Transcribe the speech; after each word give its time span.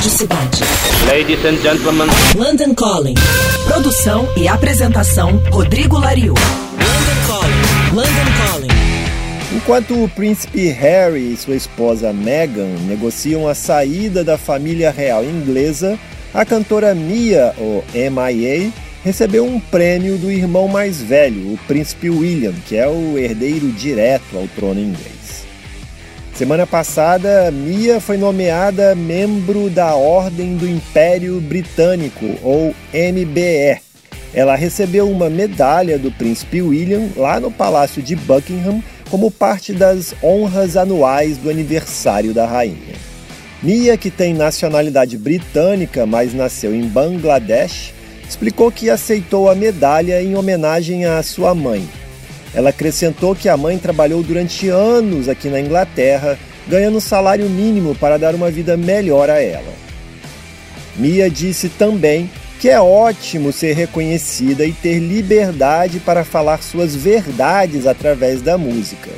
Rádio 0.00 0.10
Cidade. 0.12 0.62
Ladies 1.10 1.44
and 1.44 1.58
gentlemen. 1.60 2.08
London 2.34 2.74
Calling. 2.74 3.14
Produção 3.68 4.26
e 4.34 4.48
apresentação 4.48 5.36
Rodrigo 5.50 5.98
Lariu. 5.98 6.32
London 6.32 7.26
Calling. 7.26 7.94
London 7.94 8.32
Calling. 8.46 8.68
Enquanto 9.54 10.02
o 10.02 10.08
príncipe 10.08 10.68
Harry 10.68 11.34
e 11.34 11.36
sua 11.36 11.54
esposa 11.54 12.14
Meghan 12.14 12.78
negociam 12.88 13.46
a 13.46 13.54
saída 13.54 14.24
da 14.24 14.38
família 14.38 14.90
real 14.90 15.22
inglesa, 15.22 15.98
a 16.32 16.46
cantora 16.46 16.94
Mia, 16.94 17.54
ou 17.58 17.84
MIA, 17.92 18.72
recebeu 19.04 19.44
um 19.44 19.60
prêmio 19.60 20.16
do 20.16 20.30
irmão 20.30 20.66
mais 20.66 21.02
velho, 21.02 21.52
o 21.52 21.58
príncipe 21.68 22.08
William, 22.08 22.54
que 22.66 22.74
é 22.74 22.88
o 22.88 23.18
herdeiro 23.18 23.70
direto 23.72 24.38
ao 24.38 24.48
trono 24.48 24.80
inglês. 24.80 25.44
Semana 26.40 26.66
passada, 26.66 27.50
Mia 27.50 28.00
foi 28.00 28.16
nomeada 28.16 28.94
membro 28.94 29.68
da 29.68 29.94
Ordem 29.94 30.56
do 30.56 30.66
Império 30.66 31.38
Britânico, 31.38 32.24
ou 32.42 32.74
MBE. 32.94 33.78
Ela 34.32 34.54
recebeu 34.56 35.10
uma 35.10 35.28
medalha 35.28 35.98
do 35.98 36.10
príncipe 36.10 36.62
William 36.62 37.10
lá 37.14 37.38
no 37.38 37.50
Palácio 37.50 38.02
de 38.02 38.16
Buckingham 38.16 38.82
como 39.10 39.30
parte 39.30 39.74
das 39.74 40.14
honras 40.22 40.78
anuais 40.78 41.36
do 41.36 41.50
aniversário 41.50 42.32
da 42.32 42.46
rainha. 42.46 42.94
Mia, 43.62 43.98
que 43.98 44.10
tem 44.10 44.32
nacionalidade 44.32 45.18
britânica, 45.18 46.06
mas 46.06 46.32
nasceu 46.32 46.74
em 46.74 46.88
Bangladesh, 46.88 47.92
explicou 48.26 48.72
que 48.72 48.88
aceitou 48.88 49.50
a 49.50 49.54
medalha 49.54 50.22
em 50.22 50.34
homenagem 50.34 51.04
à 51.04 51.22
sua 51.22 51.54
mãe, 51.54 51.86
ela 52.54 52.70
acrescentou 52.70 53.34
que 53.34 53.48
a 53.48 53.56
mãe 53.56 53.78
trabalhou 53.78 54.22
durante 54.22 54.68
anos 54.68 55.28
aqui 55.28 55.48
na 55.48 55.60
Inglaterra, 55.60 56.38
ganhando 56.66 57.00
salário 57.00 57.48
mínimo 57.48 57.94
para 57.94 58.18
dar 58.18 58.34
uma 58.34 58.50
vida 58.50 58.76
melhor 58.76 59.30
a 59.30 59.40
ela. 59.40 59.72
Mia 60.96 61.30
disse 61.30 61.68
também 61.68 62.28
que 62.60 62.68
é 62.68 62.78
ótimo 62.78 63.52
ser 63.52 63.74
reconhecida 63.74 64.66
e 64.66 64.72
ter 64.72 64.98
liberdade 64.98 65.98
para 65.98 66.24
falar 66.24 66.62
suas 66.62 66.94
verdades 66.94 67.86
através 67.86 68.42
da 68.42 68.58
música. 68.58 69.10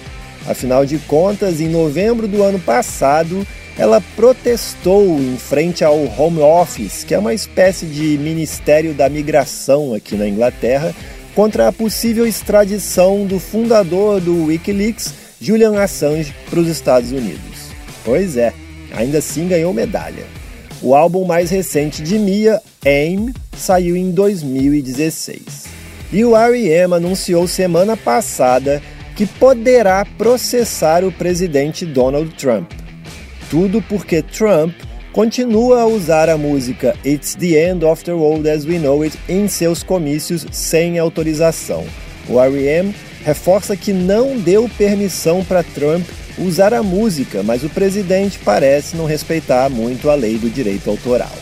Afinal 0.47 0.87
de 0.87 0.99
contas, 0.99 1.61
em 1.61 1.69
novembro 1.69 2.29
do 2.29 2.43
ano 2.43 2.59
passado, 2.61 3.47
ela 3.77 4.03
protestou 4.15 5.19
em 5.19 5.37
frente 5.37 5.83
ao 5.83 5.97
Home 6.19 6.41
Office, 6.41 7.05
que 7.05 7.15
é 7.15 7.19
uma 7.19 7.35
espécie 7.35 7.87
de 7.87 8.19
ministério 8.19 8.93
da 8.93 9.09
migração 9.09 9.95
aqui 9.95 10.15
na 10.15 10.29
Inglaterra, 10.29 10.95
contra 11.35 11.69
a 11.69 11.73
possível 11.73 12.27
extradição 12.27 13.27
do 13.27 13.39
fundador 13.39 14.21
do 14.21 14.47
Wikileaks, 14.47 15.15
Julian 15.41 15.81
Assange, 15.81 16.35
para 16.49 16.61
os 16.61 16.69
Estados 16.69 17.11
Unidos. 17.11 17.71
Pois 18.05 18.37
é, 18.37 18.53
ainda 18.95 19.19
assim 19.19 19.49
ganhou 19.49 19.73
medalha. 19.73 20.25
O 20.83 20.95
álbum 20.95 21.25
mais 21.25 21.51
recente 21.51 22.03
de 22.03 22.19
Mia, 22.19 22.61
AIM, 22.85 23.33
saiu 23.57 23.97
em 23.97 24.11
2016. 24.11 25.65
E 26.13 26.25
o 26.25 26.37
R.E.M. 26.37 26.95
anunciou 26.95 27.47
semana 27.47 27.97
passada 27.97 28.83
que 29.17 29.25
poderá 29.27 30.05
processar 30.19 31.05
o 31.05 31.13
presidente 31.13 31.87
Donald 31.87 32.35
Trump. 32.35 32.71
Tudo 33.49 33.81
porque 33.83 34.23
Trump 34.23 34.75
continua 35.13 35.83
a 35.83 35.87
usar 35.87 36.31
a 36.31 36.39
música 36.39 36.97
It's 37.05 37.35
the 37.35 37.71
End 37.71 37.85
of 37.85 38.03
the 38.03 38.15
World 38.15 38.49
as 38.49 38.65
We 38.65 38.79
Know 38.79 39.03
It 39.03 39.19
em 39.29 39.47
seus 39.47 39.83
comícios 39.83 40.47
sem 40.51 40.99
autorização. 40.99 41.85
O 42.29 42.41
R.E.M. 42.41 42.95
reforça 43.23 43.77
que 43.77 43.93
não 43.93 44.39
deu 44.39 44.71
permissão 44.79 45.45
para 45.45 45.63
Trump 45.63 46.07
usar 46.39 46.73
a 46.73 46.83
música, 46.83 47.43
mas 47.43 47.63
o 47.63 47.69
presidente 47.69 48.39
parece 48.39 48.97
não 48.97 49.05
respeitar 49.05 49.69
muito 49.69 50.09
a 50.09 50.15
lei 50.15 50.39
do 50.39 50.49
direito 50.49 50.89
autoral. 50.89 51.33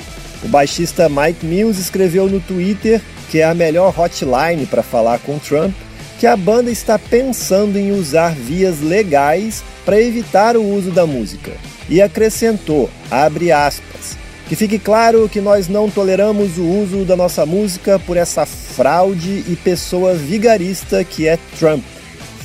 O 0.42 0.48
baixista 0.48 1.08
Mike 1.08 1.46
Mills 1.46 1.80
escreveu 1.80 2.28
no 2.28 2.40
Twitter 2.40 3.00
que 3.30 3.38
é 3.38 3.44
a 3.44 3.54
melhor 3.54 3.94
hotline 3.96 4.66
para 4.66 4.82
falar 4.82 5.20
com 5.20 5.38
Trump, 5.38 5.72
que 6.18 6.26
a 6.26 6.36
banda 6.36 6.72
está 6.72 6.98
pensando 6.98 7.78
em 7.78 7.92
usar 7.92 8.34
vias 8.34 8.80
legais 8.80 9.62
para 9.84 10.00
evitar 10.00 10.56
o 10.56 10.64
uso 10.64 10.90
da 10.90 11.06
música 11.06 11.52
e 11.90 12.00
acrescentou, 12.00 12.88
abre 13.10 13.50
aspas, 13.50 14.16
que 14.48 14.56
fique 14.56 14.78
claro 14.78 15.28
que 15.28 15.40
nós 15.40 15.68
não 15.68 15.90
toleramos 15.90 16.56
o 16.56 16.64
uso 16.64 17.04
da 17.04 17.16
nossa 17.16 17.44
música 17.44 17.98
por 17.98 18.16
essa 18.16 18.46
fraude 18.46 19.44
e 19.48 19.56
pessoa 19.56 20.14
vigarista 20.14 21.04
que 21.04 21.28
é 21.28 21.38
Trump. 21.58 21.84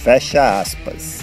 Fecha 0.03 0.59
aspas. 0.59 1.19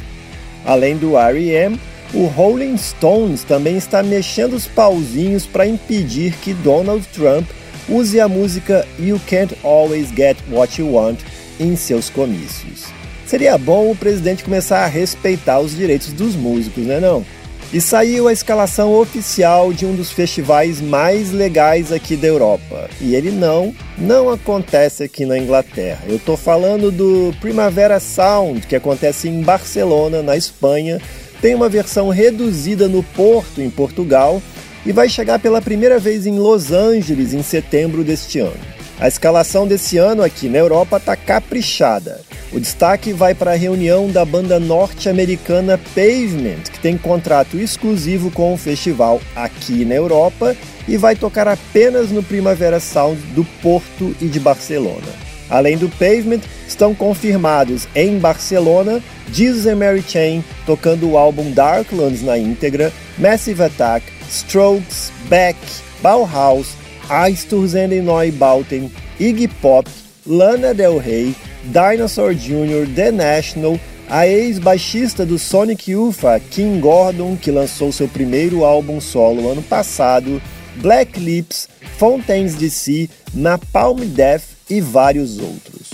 Além 0.65 0.97
do 0.97 1.17
R.E.M., 1.17 1.79
o 2.15 2.27
Rolling 2.27 2.77
Stones 2.77 3.43
também 3.43 3.77
está 3.77 4.03
mexendo 4.03 4.55
os 4.55 4.67
pauzinhos 4.67 5.47
para 5.47 5.67
impedir 5.67 6.35
que 6.43 6.53
Donald 6.53 7.07
Trump 7.09 7.49
use 7.89 8.21
a 8.21 8.29
música 8.29 8.87
You 8.99 9.21
Can't 9.29 9.57
Always 9.63 10.09
Get 10.15 10.37
What 10.51 10.81
You 10.81 10.93
Want 10.93 11.21
em 11.59 11.75
seus 11.75 12.11
comícios. 12.11 12.87
Seria 13.27 13.57
bom 13.57 13.91
o 13.91 13.97
presidente 13.97 14.45
começar 14.45 14.85
a 14.85 14.87
respeitar 14.87 15.61
os 15.61 15.75
direitos 15.75 16.13
dos 16.13 16.35
músicos, 16.35 16.85
né 16.85 17.01
não? 17.01 17.25
E 17.73 17.81
saiu 17.81 18.29
a 18.29 18.33
escalação 18.35 18.93
oficial 18.93 19.73
de 19.73 19.87
um 19.87 19.95
dos 19.95 20.13
festivais 20.13 20.79
mais 20.79 21.33
legais 21.33 21.91
aqui 21.91 22.17
da 22.17 22.27
Europa. 22.27 22.91
E 23.01 23.15
ele 23.15 23.31
não, 23.31 23.75
não 23.97 24.29
acontece 24.29 25.03
aqui 25.03 25.25
na 25.25 25.39
Inglaterra. 25.39 26.05
Eu 26.07 26.17
estou 26.17 26.37
falando 26.37 26.93
do 26.93 27.35
Primavera 27.41 27.99
Sound, 27.99 28.67
que 28.67 28.77
acontece 28.77 29.27
em 29.27 29.41
Barcelona, 29.41 30.23
na 30.23 30.37
Espanha. 30.37 31.01
Tem 31.41 31.55
uma 31.55 31.71
versão 31.71 32.11
reduzida 32.11 32.89
no 32.89 33.03
Porto, 33.03 33.63
em 33.63 33.71
Portugal, 33.71 34.43
e 34.85 34.93
vai 34.93 35.09
chegar 35.09 35.39
pela 35.39 35.63
primeira 35.63 35.99
vez 35.99 36.27
em 36.27 36.39
Los 36.39 36.73
Angeles 36.73 37.33
em 37.33 37.43
setembro 37.43 38.05
deste 38.05 38.39
ano. 38.39 38.53
A 39.01 39.09
escalação 39.09 39.67
desse 39.67 39.97
ano 39.97 40.23
aqui 40.23 40.47
na 40.47 40.59
Europa 40.59 40.99
está 40.99 41.17
caprichada. 41.17 42.21
O 42.55 42.61
destaque 42.61 43.15
vai 43.15 43.35
para 43.35 43.53
a 43.53 43.57
reunião 43.57 44.11
da 44.11 44.27
banda 44.27 44.61
norte-americana 44.61 45.81
Pavement, 45.95 46.63
que 46.71 46.79
tem 46.81 46.99
contrato 46.99 47.59
exclusivo 47.59 48.31
com 48.31 48.53
o 48.53 48.59
festival 48.59 49.23
aqui 49.35 49.87
na 49.87 49.95
Europa 49.95 50.55
e 50.87 50.99
vai 50.99 51.17
tocar 51.17 51.49
apenas 51.49 52.11
no 52.11 52.23
Primavera 52.23 52.79
Sound 52.79 53.19
do 53.35 53.43
Porto 53.63 54.15
e 54.21 54.27
de 54.27 54.39
Barcelona. 54.39 55.09
Além 55.49 55.79
do 55.79 55.89
Pavement, 55.89 56.41
estão 56.69 56.95
confirmados 56.95 57.89
em 57.95 58.19
Barcelona 58.19 59.03
Jesus 59.33 59.67
and 59.67 59.77
Mary 59.77 60.05
Chain 60.07 60.45
tocando 60.67 61.11
o 61.11 61.17
álbum 61.17 61.53
Darklands 61.53 62.23
na 62.23 62.37
íntegra, 62.37 62.93
Massive 63.17 63.63
Attack, 63.63 64.05
Strokes, 64.29 65.11
Beck, 65.29 65.59
Bauhaus, 66.03 66.75
Aisturs 67.09 67.75
and 67.75 67.89
Neubauten, 67.89 68.91
Iggy 69.19 69.49
Pop, 69.49 69.89
Lana 70.27 70.75
Del 70.75 70.99
Rey, 70.99 71.35
Dinosaur 71.65 72.35
Jr., 72.35 72.89
The 72.95 73.13
National, 73.13 73.79
a 74.09 74.27
ex-baixista 74.27 75.25
do 75.25 75.39
Sonic 75.39 75.91
Youth, 75.91 76.21
Kim 76.51 76.81
Gordon, 76.81 77.37
que 77.37 77.51
lançou 77.51 77.93
seu 77.93 78.09
primeiro 78.09 78.65
álbum 78.65 79.01
solo 79.01 79.51
ano 79.51 79.63
passado, 79.63 80.43
Black 80.77 81.19
Lips, 81.19 81.69
Fontaines 81.99 82.55
DC, 82.55 83.09
Napalm 83.33 84.01
Death 84.01 84.43
e 84.69 84.81
vários 84.81 85.39
outros. 85.39 85.91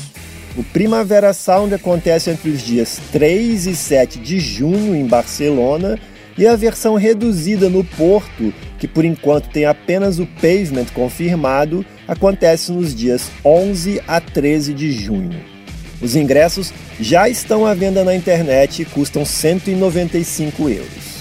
O 0.57 0.65
Primavera 0.65 1.33
Sound 1.33 1.73
acontece 1.75 2.31
entre 2.31 2.51
os 2.51 2.63
dias 2.63 3.01
3 3.13 3.67
e 3.67 3.77
7 3.77 4.19
de 4.19 4.41
junho 4.41 4.97
em 4.97 5.07
Barcelona 5.07 5.99
e 6.37 6.47
a 6.47 6.57
versão 6.57 6.97
reduzida 6.97 7.69
no 7.69 7.85
Porto, 7.85 8.53
que 8.79 8.89
por 8.89 9.05
enquanto 9.05 9.51
tem 9.51 9.65
apenas 9.65 10.19
o 10.19 10.27
Pavement 10.27 10.87
confirmado, 10.95 11.85
acontece 12.07 12.73
nos 12.73 12.95
dias 12.95 13.31
11 13.45 14.01
a 14.07 14.21
13 14.21 14.73
de 14.73 14.91
junho. 14.93 15.58
Os 16.01 16.15
ingressos 16.15 16.73
já 17.01 17.29
estão 17.29 17.67
à 17.67 17.75
venda 17.75 18.05
na 18.05 18.15
internet 18.15 18.83
e 18.83 18.85
custam 18.85 19.25
195 19.25 20.69
euros. 20.69 21.19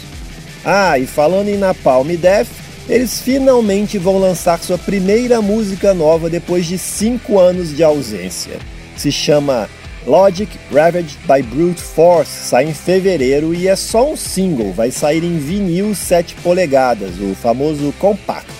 Ah, 0.63 0.99
e 0.99 1.05
falando 1.05 1.49
em 1.49 1.57
Napalm 1.57 2.07
Death, 2.15 2.47
eles 2.89 3.19
finalmente 3.19 3.97
vão 3.97 4.17
lançar 4.17 4.59
sua 4.59 4.77
primeira 4.77 5.41
música 5.41 5.93
nova 5.93 6.29
depois 6.29 6.65
de 6.65 6.77
5 6.77 7.39
anos 7.39 7.75
de 7.75 7.83
ausência. 7.83 8.59
Se 8.95 9.11
chama 9.11 9.69
Logic 10.05 10.49
Ravaged 10.71 11.17
by 11.27 11.41
Brute 11.41 11.81
Force, 11.81 12.31
sai 12.31 12.65
em 12.65 12.73
fevereiro 12.73 13.53
e 13.53 13.67
é 13.67 13.75
só 13.75 14.09
um 14.11 14.15
single, 14.15 14.71
vai 14.71 14.89
sair 14.89 15.23
em 15.23 15.37
vinil 15.37 15.93
7 15.93 16.35
polegadas, 16.35 17.19
o 17.19 17.35
famoso 17.35 17.93
compacto. 17.99 18.53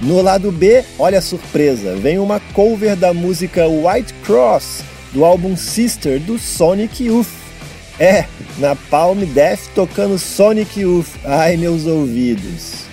No 0.00 0.20
lado 0.20 0.50
B, 0.50 0.82
olha 0.98 1.18
a 1.18 1.22
surpresa, 1.22 1.94
vem 1.94 2.18
uma 2.18 2.40
cover 2.54 2.96
da 2.96 3.14
música 3.14 3.68
White 3.68 4.14
Cross, 4.24 4.82
do 5.12 5.24
álbum 5.24 5.56
Sister 5.56 6.20
do 6.20 6.38
Sonic 6.38 7.04
Youth. 7.04 7.28
É, 7.98 8.24
na 8.58 8.74
Palm 8.74 9.18
Death 9.24 9.60
tocando 9.74 10.18
Sonic 10.18 10.80
Youth. 10.80 11.08
Ai, 11.24 11.56
meus 11.56 11.86
ouvidos. 11.86 12.90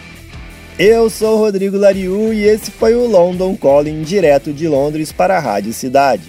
Eu 0.78 1.10
sou 1.10 1.38
Rodrigo 1.40 1.78
Lariu 1.78 2.34
e 2.34 2.44
esse 2.44 2.70
foi 2.70 2.94
o 2.94 3.08
London 3.08 3.56
Calling 3.56 4.04
direto 4.04 4.54
de 4.54 4.68
Londres 4.68 5.12
para 5.12 5.38
a 5.38 5.40
Rádio 5.40 5.74
Cidade. 5.74 6.24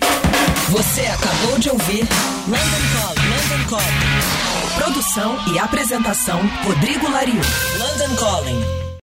Você 0.70 1.02
acabou 1.02 1.58
de 1.58 1.70
ouvir 1.70 2.06
London 2.46 2.84
Calling. 2.94 3.29
London 3.29 3.69
Calling. 3.69 4.19
Produção 4.76 5.37
e 5.52 5.58
apresentação 5.58 6.41
Rodrigo 6.64 7.11
Lariu. 7.11 7.41